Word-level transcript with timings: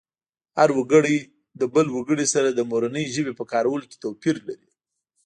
هر 0.57 0.69
وګړی 0.77 1.17
له 1.59 1.65
بل 1.73 1.87
وګړي 1.95 2.25
سره 2.33 2.49
د 2.51 2.59
مورنۍ 2.71 3.05
ژبې 3.15 3.33
په 3.39 3.45
کارولو 3.51 3.85
کې 3.89 3.97
توپیر 4.03 4.35
لري 4.47 4.69